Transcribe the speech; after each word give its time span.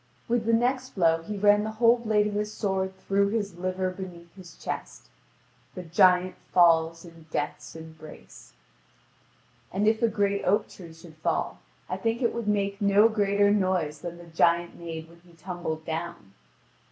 With 0.27 0.45
the 0.47 0.53
next 0.53 0.95
blow 0.95 1.21
he 1.21 1.37
ran 1.37 1.63
the 1.63 1.73
whole 1.73 1.99
blade 1.99 2.25
of 2.25 2.33
his 2.33 2.51
sword 2.51 2.97
through 2.97 3.27
his 3.27 3.59
liver 3.59 3.91
beneath 3.91 4.33
his 4.33 4.57
chest; 4.57 5.09
the 5.75 5.83
giant 5.83 6.33
falls 6.51 7.05
in 7.05 7.27
death's 7.29 7.75
embrace. 7.75 8.53
And 9.71 9.87
if 9.87 10.01
a 10.01 10.07
great 10.07 10.43
oak 10.43 10.67
tree 10.67 10.95
should 10.95 11.17
fall, 11.17 11.59
I 11.87 11.97
think 11.97 12.23
it 12.23 12.33
would 12.33 12.47
make 12.47 12.81
no 12.81 13.09
greater 13.09 13.51
noise 13.51 14.01
than 14.01 14.17
the 14.17 14.25
giant 14.25 14.73
made 14.75 15.07
when 15.07 15.19
he 15.19 15.33
tumbled 15.33 15.85
down. 15.85 16.33